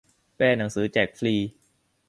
[0.37, 1.35] แปลหนังสือแจกฟรี